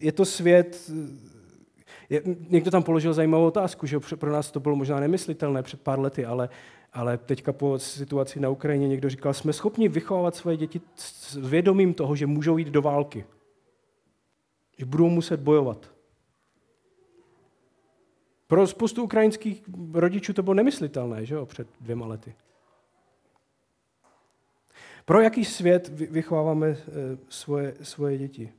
[0.00, 0.90] je to svět,
[2.10, 6.00] je, někdo tam položil zajímavou otázku, že pro nás to bylo možná nemyslitelné před pár
[6.00, 6.48] lety, ale,
[6.92, 11.94] ale teďka po situaci na Ukrajině někdo říkal, jsme schopni vychovávat svoje děti s vědomím
[11.94, 13.24] toho, že můžou jít do války.
[14.78, 15.92] Že budou muset bojovat.
[18.46, 22.34] Pro spoustu ukrajinských rodičů to bylo nemyslitelné, že jo, před dvěma lety.
[25.04, 26.76] Pro jaký svět vychováváme eh,
[27.28, 28.52] svoje, svoje děti?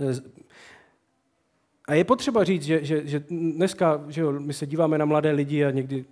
[0.00, 0.14] Eh,
[1.88, 5.30] a je potřeba říct, že, že, že dneska že jo, my se díváme na mladé
[5.30, 6.04] lidi a někdy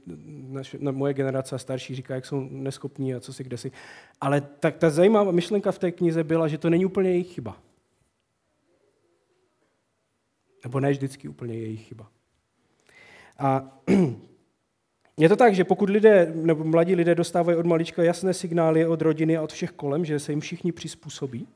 [0.48, 3.72] naše, na moje generace a starší říká, jak jsou neschopní a co si kde si.
[4.20, 7.56] Ale tak ta zajímavá myšlenka v té knize byla, že to není úplně jejich chyba.
[10.64, 12.10] Nebo ne vždycky úplně jejich chyba.
[13.38, 13.78] A
[15.16, 19.02] je to tak, že pokud lidé nebo mladí lidé dostávají od malička jasné signály od
[19.02, 21.48] rodiny a od všech kolem, že se jim všichni přizpůsobí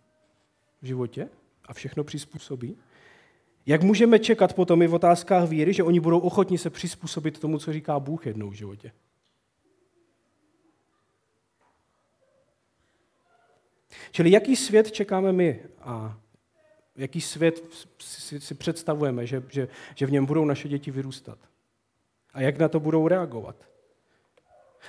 [0.82, 1.28] v životě
[1.64, 2.76] a všechno přizpůsobí,
[3.66, 7.58] jak můžeme čekat potom i v otázkách víry, že oni budou ochotni se přizpůsobit tomu,
[7.58, 8.92] co říká Bůh jednou v životě?
[14.10, 16.20] Čili jaký svět čekáme my a
[16.96, 17.84] jaký svět
[18.38, 21.38] si, představujeme, že, že, že v něm budou naše děti vyrůstat?
[22.34, 23.56] A jak na to budou reagovat?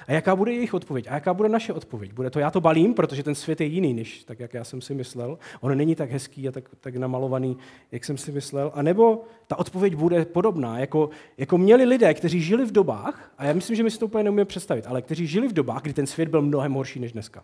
[0.07, 1.07] A jaká bude jejich odpověď?
[1.09, 2.13] A jaká bude naše odpověď?
[2.13, 4.81] Bude to já to balím, protože ten svět je jiný, než tak, jak já jsem
[4.81, 5.37] si myslel.
[5.61, 7.57] On není tak hezký a tak, tak namalovaný,
[7.91, 8.71] jak jsem si myslel.
[8.75, 13.45] A nebo ta odpověď bude podobná, jako, jako měli lidé, kteří žili v dobách, a
[13.45, 15.93] já myslím, že my si to úplně neumíme představit, ale kteří žili v dobách, kdy
[15.93, 17.43] ten svět byl mnohem horší než dneska.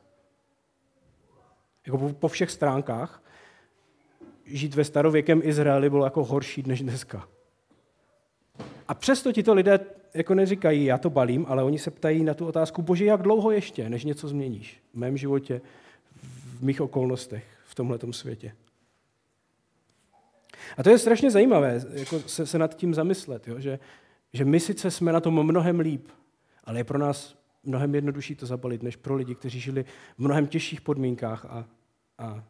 [1.85, 3.23] Jako po, po všech stránkách
[4.45, 7.27] žít ve starověkém Izraeli bylo jako horší než dneska.
[8.91, 9.80] A přesto ti to lidé
[10.13, 13.51] jako neříkají, já to balím, ale oni se ptají na tu otázku, bože, jak dlouho
[13.51, 15.62] ještě, než něco změníš v mém životě,
[16.23, 18.54] v mých okolnostech, v tomhle světě.
[20.77, 23.60] A to je strašně zajímavé, jako se, se nad tím zamyslet, jo?
[23.60, 23.80] Že,
[24.34, 26.08] že my sice jsme na tom mnohem líp,
[26.63, 29.84] ale je pro nás mnohem jednodušší to zabalit, než pro lidi, kteří žili
[30.17, 31.65] v mnohem těžších podmínkách a,
[32.17, 32.43] a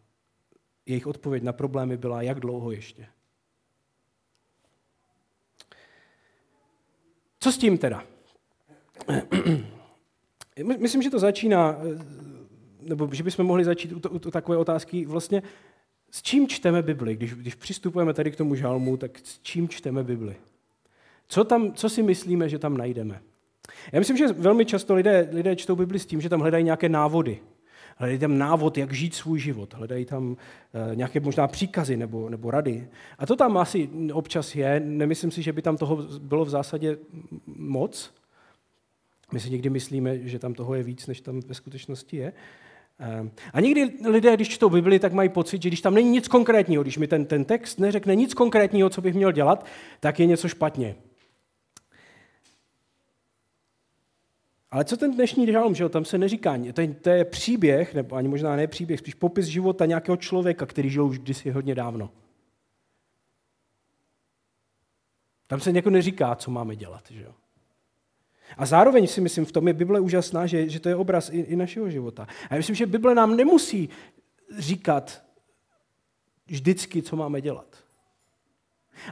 [0.86, 3.08] jejich odpověď na problémy byla, jak dlouho ještě.
[7.44, 8.04] Co s tím teda?
[10.78, 11.78] Myslím, že to začíná,
[12.82, 15.44] nebo že bychom mohli začít u, to, u to takové otázky vlastně,
[16.12, 17.16] s čím čteme Bibli?
[17.16, 20.36] Když, když přistupujeme tady k tomu žalmu, tak s čím čteme Bibli?
[21.28, 23.22] Co, tam, co si myslíme, že tam najdeme?
[23.92, 26.90] Já myslím, že velmi často lidé, lidé čtou Bibli s tím, že tam hledají nějaké
[26.90, 27.40] návody.
[28.02, 29.74] Hledají tam návod, jak žít svůj život.
[29.74, 30.36] Hledají tam uh,
[30.96, 32.88] nějaké možná příkazy nebo, nebo rady.
[33.18, 34.80] A to tam asi občas je.
[34.86, 36.98] Nemyslím si, že by tam toho bylo v zásadě
[37.46, 38.14] moc.
[39.34, 42.34] My si někdy myslíme, že tam toho je víc, než tam ve skutečnosti je.
[43.22, 46.28] Uh, a někdy lidé, když čtou Bibli, tak mají pocit, že když tam není nic
[46.28, 49.66] konkrétního, když mi ten, ten text neřekne nic konkrétního, co bych měl dělat,
[50.00, 50.96] tak je něco špatně.
[54.72, 55.90] Ale co ten dnešní žalm, že jo?
[55.90, 59.46] tam se neříká, to je, to je příběh, nebo ani možná ne příběh, spíš popis
[59.46, 62.12] života nějakého člověka, který žil už kdysi hodně dávno.
[65.48, 67.04] Tam se někoho neříká, co máme dělat.
[67.12, 67.34] Že jo?
[68.58, 71.38] A zároveň si myslím, v tom je Bible úžasná, že, že to je obraz i,
[71.40, 72.28] i našeho života.
[72.50, 73.90] A já myslím, že Bible nám nemusí
[74.60, 75.24] říkat,
[76.48, 77.81] vždycky, co máme dělat.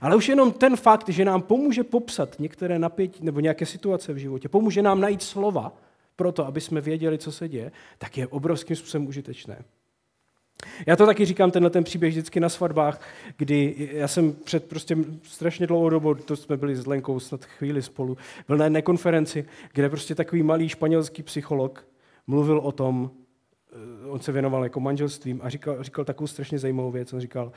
[0.02, 4.17] Ale už jenom ten fakt, že nám pomůže popsat některé napětí nebo nějaké situace v
[4.17, 5.73] životě, pomůže nám najít slova
[6.15, 9.63] pro to, aby jsme věděli, co se děje, tak je obrovským způsobem užitečné.
[10.86, 13.02] Já to taky říkám, tenhle ten příběh vždycky na svatbách,
[13.38, 17.82] kdy já jsem před prostě strašně dlouhou dobou, to jsme byli s Lenkou snad chvíli
[17.82, 21.88] spolu, byl na jedné konferenci, kde prostě takový malý španělský psycholog
[22.28, 23.12] mluvil o tom,
[24.04, 27.13] eh, on se věnoval jako manželstvím a říkal, říkal takovou strašně zajímavou věc.
[27.13, 27.52] On říkal,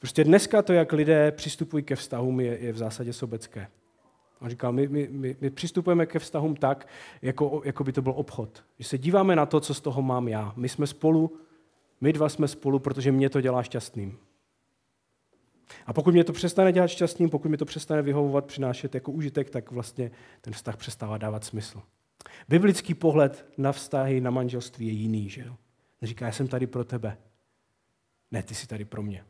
[0.00, 3.68] prostě dneska to, jak lidé přistupují ke vztahům, je, je v zásadě sobecké.
[4.40, 6.88] On říkal, my, my, my, my přistupujeme ke vztahům tak,
[7.22, 8.64] jako, jako by to byl obchod.
[8.78, 10.52] Že se díváme na to, co z toho mám já.
[10.56, 11.36] My jsme spolu,
[12.00, 14.18] my dva jsme spolu, protože mě to dělá šťastným.
[15.86, 19.50] A pokud mě to přestane dělat šťastným, pokud mi to přestane vyhovovat, přinášet jako užitek,
[19.50, 21.82] tak vlastně ten vztah přestává dávat smysl.
[22.48, 25.56] Biblický pohled na vztahy, na manželství je jiný, že jo?
[26.02, 27.18] Říká, já jsem tady pro tebe.
[28.30, 29.24] Ne, ty jsi tady pro mě.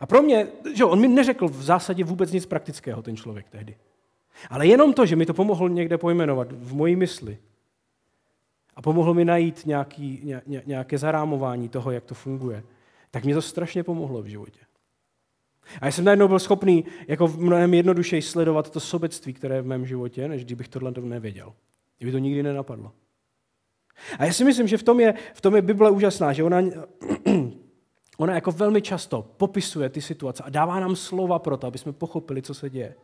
[0.00, 3.76] A pro mě, že on mi neřekl v zásadě vůbec nic praktického, ten člověk tehdy.
[4.50, 7.38] Ale jenom to, že mi to pomohl někde pojmenovat v mojí mysli
[8.76, 12.62] a pomohl mi najít nějaký, ně, nějaké zarámování toho, jak to funguje,
[13.10, 14.60] tak mě to strašně pomohlo v životě.
[15.80, 19.66] A já jsem najednou byl schopný jako mnohem jednodušeji sledovat to sobectví, které je v
[19.66, 21.52] mém životě, než kdybych tohle nevěděl.
[21.98, 22.92] Kdyby to nikdy nenapadlo.
[24.18, 26.62] A já si myslím, že v tom je, v tom je Bible úžasná, že ona,
[28.16, 31.92] ona jako velmi často popisuje ty situace a dává nám slova pro to, aby jsme
[31.92, 32.94] pochopili, co se děje.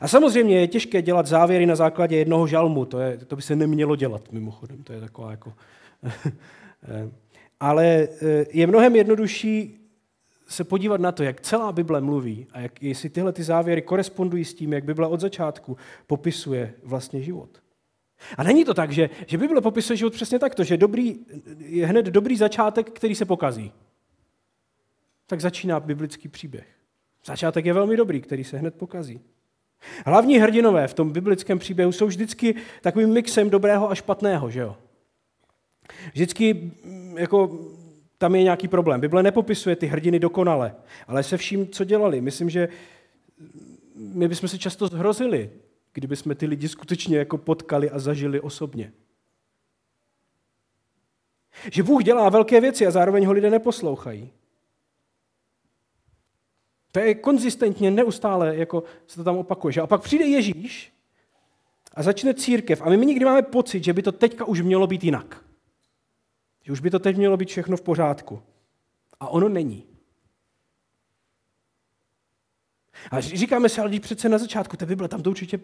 [0.00, 3.56] A samozřejmě je těžké dělat závěry na základě jednoho žalmu, to, je, to by se
[3.56, 5.52] nemělo dělat mimochodem, to je taková jako...
[7.60, 9.80] Ale eh, je mnohem jednodušší
[10.48, 14.44] se podívat na to, jak celá Bible mluví a jak, jestli tyhle ty závěry korespondují
[14.44, 17.48] s tím, jak Bible od začátku popisuje vlastně život.
[18.36, 21.16] A není to tak, že, že Bible popisuje život přesně takto, že dobrý,
[21.58, 23.72] je hned dobrý začátek, který se pokazí.
[25.26, 26.66] Tak začíná biblický příběh.
[27.24, 29.20] Začátek je velmi dobrý, který se hned pokazí.
[30.06, 34.76] Hlavní hrdinové v tom biblickém příběhu jsou vždycky takovým mixem dobrého a špatného, že jo?
[36.12, 37.58] Vždycky mm, jako
[38.18, 39.00] tam je nějaký problém.
[39.00, 40.74] Bible nepopisuje ty hrdiny dokonale,
[41.06, 42.20] ale se vším, co dělali.
[42.20, 42.68] Myslím, že
[43.94, 45.50] my bychom se často zhrozili,
[45.92, 48.92] kdyby jsme ty lidi skutečně jako potkali a zažili osobně.
[51.72, 54.32] Že Bůh dělá velké věci a zároveň ho lidé neposlouchají.
[56.94, 59.72] To je konzistentně, neustále, jako se to tam opakuje.
[59.72, 59.80] Že?
[59.80, 60.92] A pak přijde Ježíš
[61.94, 62.82] a začne církev.
[62.82, 65.44] A my nikdy máme pocit, že by to teďka už mělo být jinak.
[66.62, 68.42] Že už by to teď mělo být všechno v pořádku.
[69.20, 69.86] A ono není.
[73.10, 75.60] A říkáme si, ale přece na začátku té Bible, tam to určitě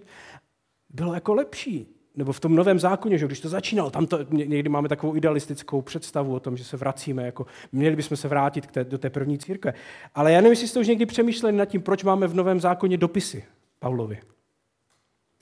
[0.89, 2.00] bylo jako lepší.
[2.17, 5.83] Nebo v tom novém zákoně, že když to začínalo, tam to, někdy máme takovou idealistickou
[5.83, 9.11] představu o tom, že se vracíme, jako měli bychom se vrátit k té, do té
[9.11, 9.75] první církve.
[10.15, 12.97] Ale já nevím, jestli jste už někdy přemýšleli nad tím, proč máme v novém zákoně
[12.97, 13.45] dopisy
[13.79, 14.19] Pavlovi.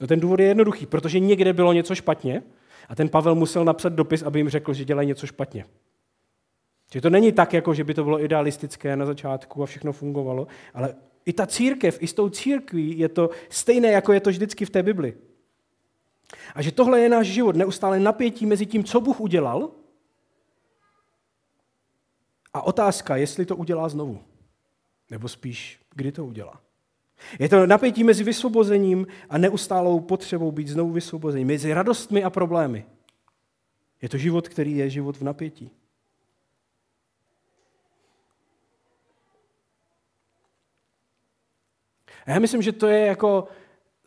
[0.00, 2.42] No ten důvod je jednoduchý, protože někde bylo něco špatně
[2.88, 5.64] a ten Pavel musel napsat dopis, aby jim řekl, že dělají něco špatně.
[6.92, 10.46] Že to není tak, jako že by to bylo idealistické na začátku a všechno fungovalo,
[10.74, 14.64] ale i ta církev, i s tou církví je to stejné, jako je to vždycky
[14.64, 15.14] v té Bibli.
[16.55, 19.71] A že tohle je náš život, neustále napětí mezi tím, co Bůh udělal,
[22.55, 24.21] a otázka, jestli to udělá znovu.
[25.11, 26.61] Nebo spíš, kdy to udělá.
[27.38, 32.87] Je to napětí mezi vysvobozením a neustálou potřebou být znovu vysvobozením, mezi radostmi a problémy.
[34.03, 35.71] Je to život, který je život v napětí.
[42.27, 43.49] A já myslím, že to je jako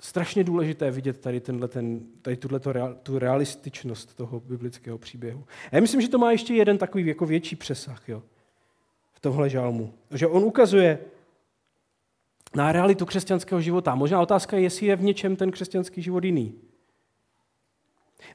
[0.02, 2.60] strašně důležité vidět tady, tenhle, ten, tady tuto,
[3.04, 5.46] tu realističnost toho biblického příběhu.
[5.72, 8.24] A já myslím, že to má ještě jeden takový jako větší přesah jo,
[9.14, 9.94] v tomhle žalmu.
[10.12, 11.00] Že on ukazuje
[12.56, 13.96] na realitu křesťanského života.
[13.96, 16.56] Možná otázka je, jestli je v něčem ten křesťanský život jiný.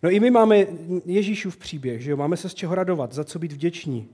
[0.02, 0.66] No i my máme
[1.04, 2.16] Ježíšův příběh, že jo?
[2.16, 4.08] máme se z čeho radovat, za co být vděční.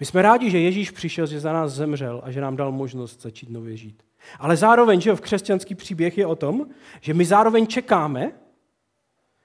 [0.00, 3.22] My jsme rádi, že Ježíš přišel, že za nás zemřel a že nám dal možnost
[3.22, 4.02] začít nově žít.
[4.38, 6.66] Ale zároveň, že v křesťanský příběh je o tom,
[7.00, 8.32] že my zároveň čekáme,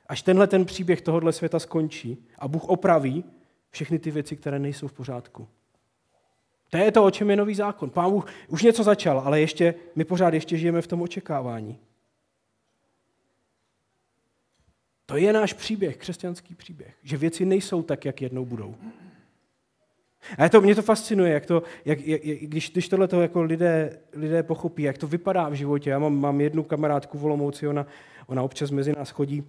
[0.08, 3.24] až tenhle ten příběh tohohle světa skončí a Bůh opraví
[3.70, 5.48] všechny ty věci, které nejsou v pořádku.
[6.70, 7.90] To je to, o čem je nový zákon.
[7.90, 11.80] Pán Bůh už něco začal, ale ještě, my pořád ještě žijeme v tom očekávání.
[15.06, 18.76] To je náš příběh, křesťanský příběh, že věci nejsou tak, jak jednou budou.
[20.38, 24.44] A to, mě to fascinuje, jak to, jak, jak, když, když tohle jako lidé, lidé
[24.44, 25.90] pochopí, jak to vypadá v životě.
[25.90, 27.86] Já mám, mám jednu kamarádku v Olomouci, ona,
[28.28, 29.44] ona občas mezi nás chodí,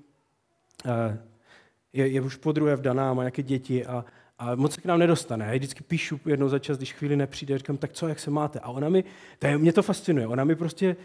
[1.93, 4.05] je, je už po druhé vdaná, má nějaké děti a,
[4.41, 5.45] A moc se k nám nedostane.
[5.45, 8.61] Já vždycky píšu jednou za čas, když chvíli nepřijde, říkám, tak co, jak se máte?
[8.61, 9.05] A ona mi,
[9.39, 10.97] to je, mě to fascinuje, ona mi prostě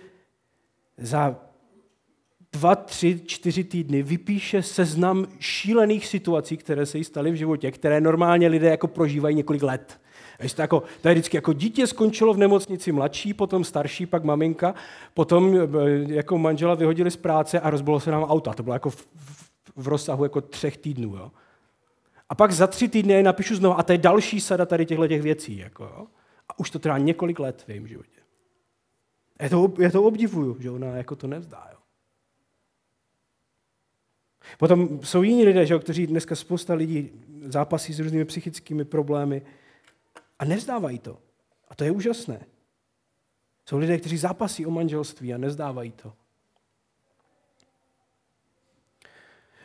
[0.97, 1.35] za
[2.55, 8.01] dva, tři, čtyři týdny vypíše seznam šílených situací, které se jí staly v životě, které
[8.01, 9.99] normálně lidé jako prožívají několik let.
[10.55, 14.75] to, jako, to je vždycky jako dítě skončilo v nemocnici mladší, potom starší, pak maminka,
[15.13, 15.67] potom eh,
[16.13, 18.53] jako manžela vyhodili z práce a rozbilo se nám auta.
[18.53, 21.15] To bylo jako v, v, v rozsahu jako třech týdnů.
[21.15, 21.31] Jo.
[22.29, 25.07] A pak za tři týdny je napíšu znovu a to je další sada tady těchto
[25.07, 25.57] těch věcí.
[25.57, 26.05] Jako, jo.
[26.49, 28.19] A už to trvá několik let v jejím životě.
[29.41, 31.67] Já to, já to obdivuju, že ona jako to nevzdá.
[31.71, 31.74] Jo.
[34.57, 37.09] Potom jsou jiní lidé, že, kteří dneska spousta lidí
[37.45, 39.41] zápasí s různými psychickými problémy
[40.39, 41.17] a nevzdávají to.
[41.69, 42.45] A to je úžasné.
[43.65, 46.13] Jsou lidé, kteří zápasí o manželství a nezdávají to.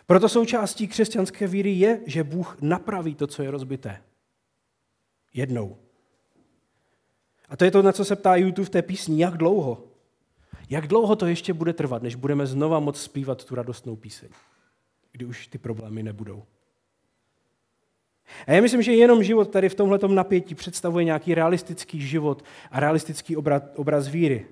[0.07, 4.03] Proto součástí křesťanské víry je, že Bůh napraví to, co je rozbité.
[5.35, 5.77] Jednou.
[7.49, 9.85] A to je to, na co se ptá YouTube v té písni, jak dlouho.
[10.71, 14.29] Jak dlouho to ještě bude trvat, než budeme znova moct zpívat tu radostnou píseň
[15.13, 16.45] kdy už ty problémy nebudou.
[18.47, 22.81] A já myslím, že jenom život tady v tomhle napětí představuje nějaký realistický život a
[22.81, 24.47] realistický obraz, obraz víry.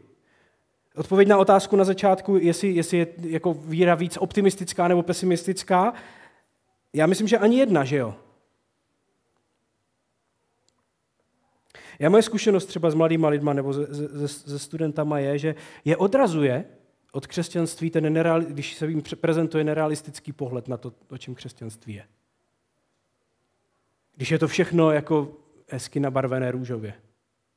[0.95, 5.95] Odpověď na otázku na začátku, jestli, jestli je jako víra víc optimistická nebo pesimistická,
[6.93, 8.15] já myslím, že ani jedna, že jo?
[11.99, 13.87] Já moje zkušenost třeba s mladýma lidma nebo se,
[14.29, 16.65] se, se studentama je, že je odrazuje
[17.13, 21.95] od křesťanství, ten nereal, když se jim prezentuje nerealistický pohled na to, o čem křesťanství
[21.95, 22.05] je.
[24.17, 25.33] Když je to všechno jako
[25.69, 26.95] hezky nabarvené růžově.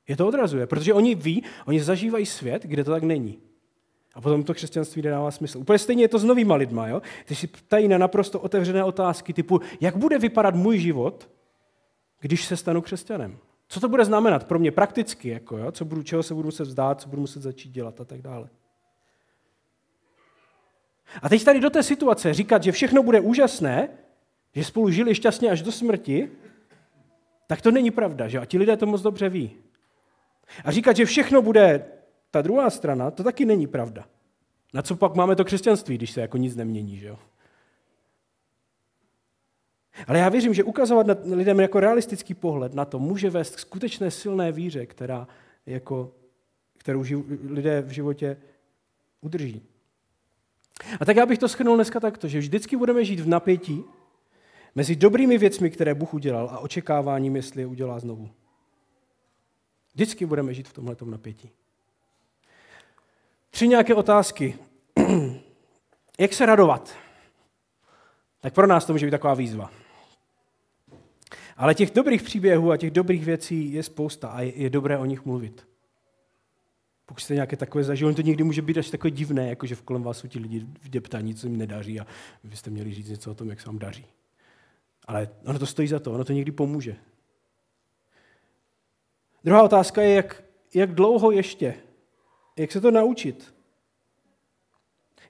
[0.07, 3.39] Je to odrazuje, protože oni ví, oni zažívají svět, kde to tak není.
[4.13, 5.57] A potom to křesťanství nedává smysl.
[5.57, 7.01] Úplně stejně je to s novýma lidma, jo?
[7.27, 11.29] Když si ptají na naprosto otevřené otázky typu, jak bude vypadat můj život,
[12.19, 13.37] když se stanu křesťanem?
[13.67, 15.71] Co to bude znamenat pro mě prakticky, jako, jo?
[15.71, 18.49] Co budu, čeho se budu muset vzdát, co budu muset začít dělat a tak dále.
[21.21, 23.89] A teď tady do té situace říkat, že všechno bude úžasné,
[24.55, 26.29] že spolu žili šťastně až do smrti,
[27.47, 28.39] tak to není pravda, že?
[28.39, 29.51] A ti lidé to moc dobře ví.
[30.65, 31.85] A říkat, že všechno bude
[32.31, 34.05] ta druhá strana, to taky není pravda.
[34.73, 37.19] Na co pak máme to křesťanství, když se jako nic nemění, že jo?
[40.07, 44.11] Ale já věřím, že ukazovat lidem jako realistický pohled na to může vést k skutečné
[44.11, 45.27] silné víře, která
[45.65, 46.13] jako,
[46.77, 47.03] kterou
[47.49, 48.37] lidé v životě
[49.21, 49.70] udrží.
[50.99, 53.83] A tak já bych to schrnul dneska takto, že vždycky budeme žít v napětí
[54.75, 58.29] mezi dobrými věcmi, které Bůh udělal a očekáváním, jestli je udělá znovu.
[59.93, 61.49] Vždycky budeme žít v tomhle napětí.
[63.49, 64.55] Tři nějaké otázky.
[66.19, 66.95] Jak se radovat?
[68.39, 69.71] Tak pro nás to může být taková výzva.
[71.57, 75.05] Ale těch dobrých příběhů a těch dobrých věcí je spousta a je, je dobré o
[75.05, 75.70] nich mluvit.
[77.11, 79.81] Pokud jste nějaké takové zažili, to někdy může být až takové divné, jako že v
[79.81, 82.07] kolem vás jsou ti lidi v deptaní, co jim nedaří a
[82.43, 84.05] vy jste měli říct něco o tom, jak se vám daří.
[85.07, 86.95] Ale ono to stojí za to, ono to někdy pomůže.
[89.43, 90.43] Druhá otázka je, jak,
[90.73, 91.73] jak dlouho ještě?
[92.57, 93.53] Jak se to naučit?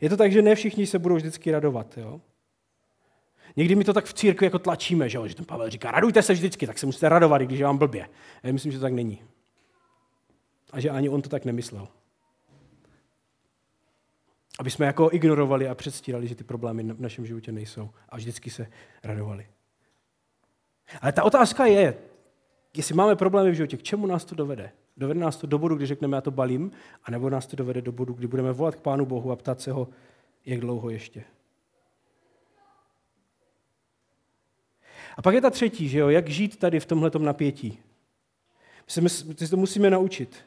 [0.02, 1.98] Je to tak, že ne všichni se budou vždycky radovat.
[1.98, 2.22] Jo?
[3.56, 5.28] Někdy mi to tak v církvi jako tlačíme, že, jo?
[5.28, 8.10] že ten Pavel říká, radujte se vždycky, tak se musíte radovat, když je vám blbě.
[8.44, 9.31] Já myslím, že to tak není.
[10.72, 11.88] A že ani on to tak nemyslel.
[14.60, 18.50] Aby jsme jako ignorovali a předstírali, že ty problémy v našem životě nejsou a vždycky
[18.50, 18.68] se
[19.04, 19.48] radovali.
[21.02, 21.98] Ale ta otázka je,
[22.78, 24.72] jestli máme problémy v životě, k čemu nás to dovede?
[24.98, 26.72] Dovede nás to do bodu, kdy řekneme, já to balím,
[27.04, 29.72] anebo nás to dovede do bodu, kdy budeme volat k Pánu Bohu a ptát se
[29.72, 29.88] ho,
[30.46, 31.24] jak dlouho ještě.
[35.18, 37.80] A pak je ta třetí, že jo, jak žít tady v tomhle napětí.
[39.02, 40.46] My se to musíme naučit.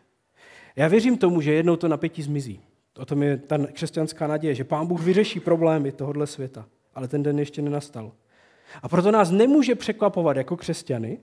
[0.77, 2.61] Já věřím tomu, že jednou to napětí zmizí.
[2.99, 6.67] O tom je ta křesťanská naděje, že Pán Bůh vyřeší problémy tohohle světa.
[6.95, 8.13] Ale ten den ještě nenastal.
[8.83, 11.19] A proto nás nemůže překvapovat jako křesťany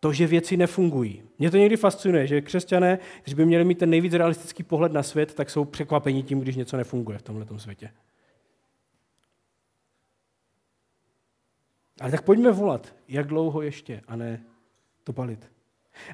[0.00, 1.22] to, že věci nefungují.
[1.38, 5.02] Mě to někdy fascinuje, že křesťané, když by měli mít ten nejvíc realistický pohled na
[5.02, 7.90] svět, tak jsou překvapení tím, když něco nefunguje v tomhle světě.
[12.00, 14.44] Ale tak pojďme volat, jak dlouho ještě, a ne
[15.04, 15.50] to palit.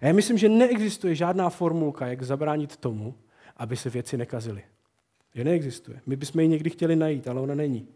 [0.03, 3.15] A já myslím, že neexistuje žádná formulka, jak zabránit tomu,
[3.57, 4.63] aby se věci nekazily.
[5.35, 6.01] Že neexistuje.
[6.07, 7.89] My bychom ji někdy chtěli najít, ale ona není.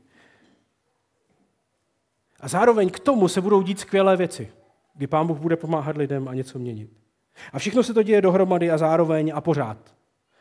[2.41, 4.53] A zároveň k tomu se budou dít skvělé věci,
[4.95, 6.91] kdy Pán Bůh bude pomáhat lidem a něco měnit.
[7.53, 9.95] A všechno se to děje dohromady a zároveň a pořád.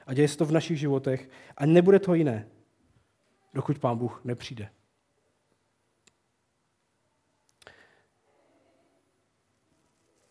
[0.07, 2.47] A děje se to v našich životech a nebude to jiné,
[3.53, 4.69] dokud Pán Bůh nepřijde.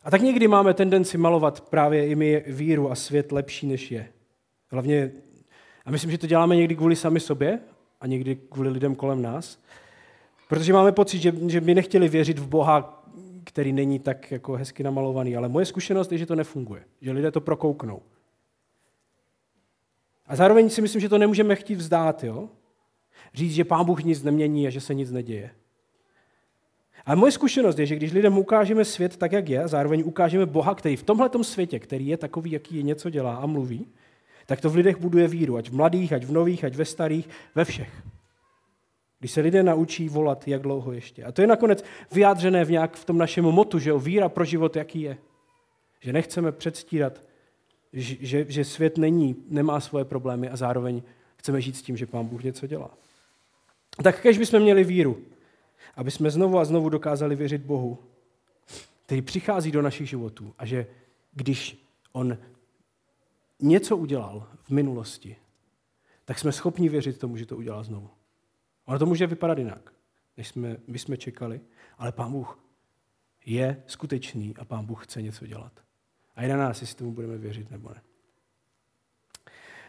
[0.06, 4.08] A tak někdy máme tendenci malovat právě i my víru a svět lepší, než je.
[4.70, 5.12] Hlavně,
[5.84, 7.60] a myslím, že to děláme někdy kvůli sami sobě
[8.00, 9.62] a někdy kvůli lidem kolem nás,
[10.48, 13.04] protože máme pocit, že, že by nechtěli věřit v Boha,
[13.44, 15.36] který není tak jako hezky namalovaný.
[15.36, 18.02] Ale moje zkušenost je, že to nefunguje, že lidé to prokouknou.
[20.26, 22.48] A zároveň si myslím, že to nemůžeme chtít vzdát, jo?
[23.34, 25.50] Říct, že Pán Bůh nic nemění a že se nic neděje.
[27.06, 30.46] A moje zkušenost je, že když lidem ukážeme svět tak, jak je, a zároveň ukážeme
[30.46, 33.86] Boha, který v tomhle světě, který je takový, jaký je, něco dělá a mluví,
[34.46, 37.28] tak to v lidech buduje víru, ať v mladých, ať v nových, ať ve starých,
[37.54, 38.02] ve všech.
[39.18, 41.24] Když se lidé naučí volat, jak dlouho ještě.
[41.24, 44.44] A to je nakonec vyjádřené v, nějak v tom našem motu, že jo, víra pro
[44.44, 45.18] život, jaký je.
[46.00, 47.20] Že nechceme předstírat,
[47.92, 51.02] že, že svět není, nemá svoje problémy a zároveň
[51.36, 52.90] chceme žít s tím, že Pán Bůh něco dělá.
[54.02, 55.18] Tak kež bychom měli víru,
[55.96, 57.98] aby jsme znovu a znovu dokázali věřit Bohu,
[59.06, 60.86] který přichází do našich životů a že
[61.32, 62.38] když On
[63.60, 65.36] něco udělal v minulosti,
[66.24, 68.10] tak jsme schopni věřit tomu, že to udělá znovu.
[68.84, 69.92] Ono to může vypadat jinak,
[70.36, 71.60] než jsme, my jsme čekali,
[71.98, 72.58] ale Pán Bůh
[73.46, 75.72] je skutečný a Pán Bůh chce něco dělat.
[76.36, 78.02] A je na nás, jestli tomu budeme věřit nebo ne.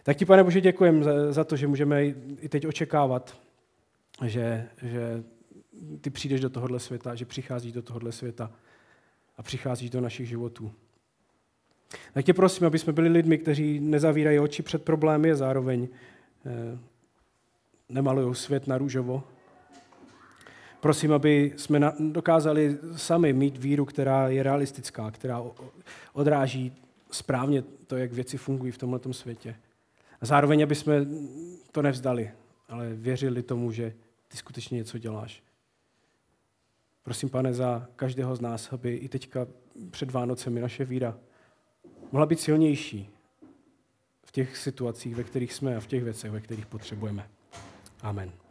[0.04, 2.06] Tak ti, pane Bože, děkujem za, za to, že můžeme
[2.40, 3.38] i teď očekávat,
[4.26, 5.24] že, že
[6.02, 8.52] ty přijdeš do tohohle světa, že přicházíš do tohohle světa
[9.38, 10.72] a přicházíš do našich životů.
[12.14, 15.88] Tak tě prosím, aby jsme byli lidmi, kteří nezavírají oči před problémy a zároveň
[16.46, 16.78] eh,
[17.90, 19.24] nemalují svět na růžovo.
[20.80, 25.44] Prosím, aby jsme dokázali sami mít víru, která je realistická, která
[26.14, 26.74] odráží
[27.12, 29.56] správně to, jak věci fungují v tomto světě.
[30.22, 31.06] A zároveň, aby jsme
[31.72, 32.32] to nevzdali,
[32.70, 33.94] ale věřili tomu, že
[34.28, 35.44] ty skutečně něco děláš.
[37.08, 39.48] Prosím, pane, za každého z nás, aby i teďka
[39.92, 41.18] před Vánocemi naše víra
[42.12, 43.10] mohla být silnější
[44.26, 47.30] v těch situacích, ve kterých jsme a v těch věcech, ve kterých potřebujeme.
[48.02, 48.47] Amen.